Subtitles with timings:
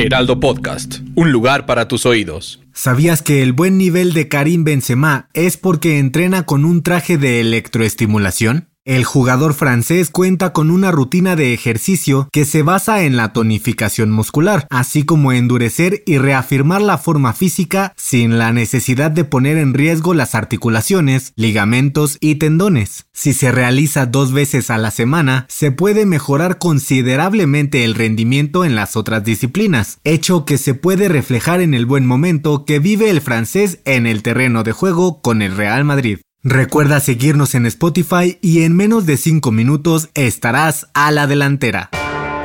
[0.00, 2.62] Heraldo Podcast, un lugar para tus oídos.
[2.72, 7.40] ¿Sabías que el buen nivel de Karim Benzema es porque entrena con un traje de
[7.40, 8.69] electroestimulación?
[8.90, 14.10] El jugador francés cuenta con una rutina de ejercicio que se basa en la tonificación
[14.10, 19.74] muscular, así como endurecer y reafirmar la forma física sin la necesidad de poner en
[19.74, 23.06] riesgo las articulaciones, ligamentos y tendones.
[23.12, 28.74] Si se realiza dos veces a la semana, se puede mejorar considerablemente el rendimiento en
[28.74, 33.20] las otras disciplinas, hecho que se puede reflejar en el buen momento que vive el
[33.20, 36.18] francés en el terreno de juego con el Real Madrid.
[36.42, 41.90] Recuerda seguirnos en Spotify y en menos de 5 minutos estarás a la delantera.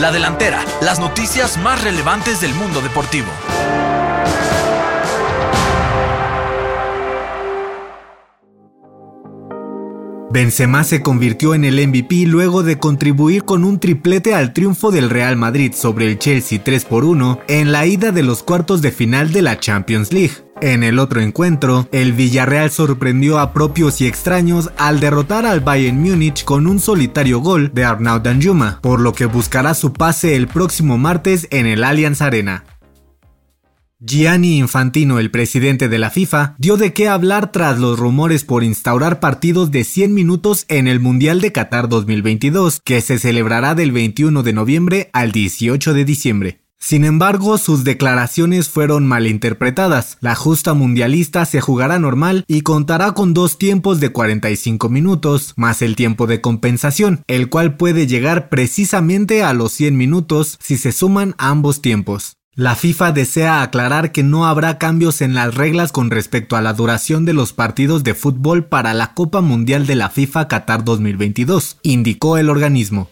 [0.00, 3.28] La delantera, las noticias más relevantes del mundo deportivo.
[10.32, 15.10] Benzema se convirtió en el MVP luego de contribuir con un triplete al triunfo del
[15.10, 18.90] Real Madrid sobre el Chelsea 3 por 1 en la ida de los cuartos de
[18.90, 20.45] final de la Champions League.
[20.62, 26.00] En el otro encuentro, el Villarreal sorprendió a propios y extraños al derrotar al Bayern
[26.00, 30.48] Múnich con un solitario gol de Arnaud Danjuma, por lo que buscará su pase el
[30.48, 32.64] próximo martes en el Allianz Arena.
[33.98, 38.64] Gianni Infantino, el presidente de la FIFA, dio de qué hablar tras los rumores por
[38.64, 43.92] instaurar partidos de 100 minutos en el Mundial de Qatar 2022, que se celebrará del
[43.92, 46.65] 21 de noviembre al 18 de diciembre.
[46.78, 50.18] Sin embargo, sus declaraciones fueron malinterpretadas.
[50.20, 55.82] La justa mundialista se jugará normal y contará con dos tiempos de 45 minutos, más
[55.82, 60.92] el tiempo de compensación, el cual puede llegar precisamente a los 100 minutos si se
[60.92, 62.36] suman ambos tiempos.
[62.54, 66.72] La FIFA desea aclarar que no habrá cambios en las reglas con respecto a la
[66.72, 71.76] duración de los partidos de fútbol para la Copa Mundial de la FIFA Qatar 2022,
[71.82, 73.10] indicó el organismo.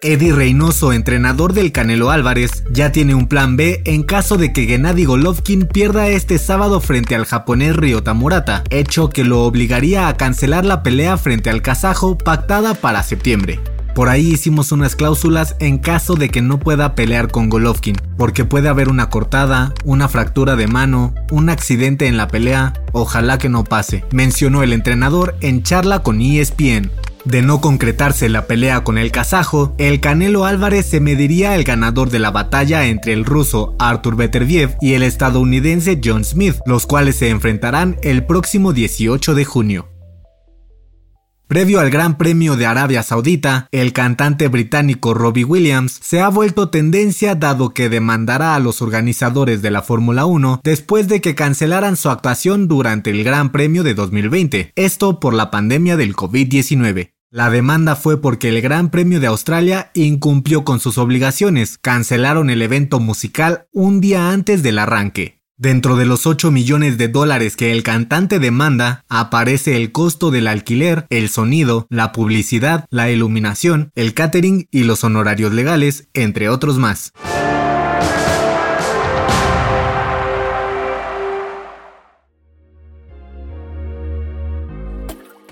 [0.00, 4.64] Eddie Reynoso, entrenador del Canelo Álvarez, ya tiene un plan B en caso de que
[4.66, 10.16] Gennady Golovkin pierda este sábado frente al japonés Ryota Murata, hecho que lo obligaría a
[10.16, 13.58] cancelar la pelea frente al kazajo pactada para septiembre.
[13.96, 18.44] Por ahí hicimos unas cláusulas en caso de que no pueda pelear con Golovkin, porque
[18.44, 23.48] puede haber una cortada, una fractura de mano, un accidente en la pelea, ojalá que
[23.48, 26.92] no pase, mencionó el entrenador en charla con ESPN.
[27.28, 32.08] De no concretarse la pelea con el kazajo, el Canelo Álvarez se mediría el ganador
[32.08, 37.16] de la batalla entre el ruso Arthur Beterbiev y el estadounidense John Smith, los cuales
[37.16, 39.88] se enfrentarán el próximo 18 de junio.
[41.48, 46.70] Previo al Gran Premio de Arabia Saudita, el cantante británico Robbie Williams se ha vuelto
[46.70, 51.96] tendencia dado que demandará a los organizadores de la Fórmula 1 después de que cancelaran
[51.96, 57.17] su actuación durante el Gran Premio de 2020, esto por la pandemia del COVID-19.
[57.30, 62.62] La demanda fue porque el Gran Premio de Australia incumplió con sus obligaciones, cancelaron el
[62.62, 65.42] evento musical un día antes del arranque.
[65.58, 70.46] Dentro de los 8 millones de dólares que el cantante demanda, aparece el costo del
[70.46, 76.78] alquiler, el sonido, la publicidad, la iluminación, el catering y los honorarios legales, entre otros
[76.78, 77.12] más.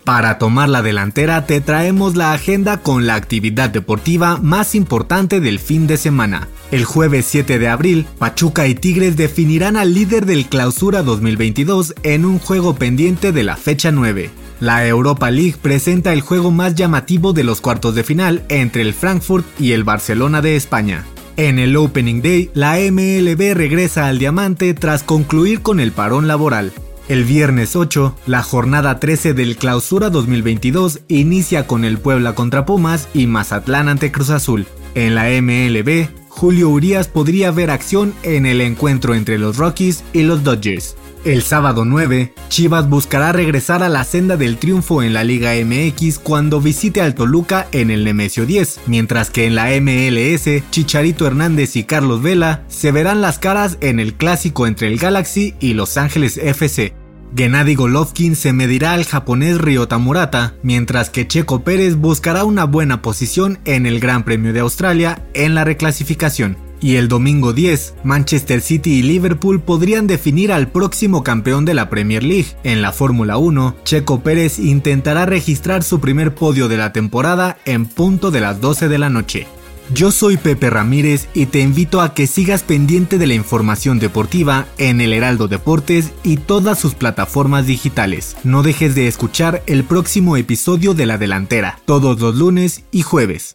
[0.07, 5.59] Para tomar la delantera te traemos la agenda con la actividad deportiva más importante del
[5.59, 6.47] fin de semana.
[6.71, 12.25] El jueves 7 de abril, Pachuca y Tigres definirán al líder del Clausura 2022 en
[12.25, 14.31] un juego pendiente de la fecha 9.
[14.61, 18.95] La Europa League presenta el juego más llamativo de los cuartos de final entre el
[18.95, 21.05] Frankfurt y el Barcelona de España.
[21.37, 26.73] En el Opening Day, la MLB regresa al diamante tras concluir con el parón laboral.
[27.09, 33.09] El viernes 8, la jornada 13 del Clausura 2022 inicia con el Puebla contra Pumas
[33.15, 34.67] y Mazatlán ante Cruz Azul.
[34.97, 40.25] En la MLB, Julio Urias podría ver acción en el encuentro entre los Rockies y
[40.25, 40.97] los Dodgers.
[41.27, 46.21] El sábado 9, Chivas buscará regresar a la senda del triunfo en la Liga MX
[46.21, 51.75] cuando visite al Toluca en el Nemesio 10, mientras que en la MLS, Chicharito Hernández
[51.75, 55.97] y Carlos Vela se verán las caras en el clásico entre el Galaxy y Los
[55.97, 56.95] Ángeles FC.
[57.37, 63.03] Gennady Golovkin se medirá al japonés Ryota Murata, mientras que Checo Pérez buscará una buena
[63.03, 66.66] posición en el Gran Premio de Australia en la reclasificación.
[66.81, 71.89] Y el domingo 10, Manchester City y Liverpool podrían definir al próximo campeón de la
[71.89, 72.49] Premier League.
[72.65, 77.87] En la Fórmula 1, Checo Pérez intentará registrar su primer podio de la temporada en
[77.87, 79.47] punto de las 12 de la noche.
[79.95, 84.67] Yo soy Pepe Ramírez y te invito a que sigas pendiente de la información deportiva
[84.79, 88.37] en el Heraldo Deportes y todas sus plataformas digitales.
[88.43, 93.55] No dejes de escuchar el próximo episodio de La Delantera, todos los lunes y jueves.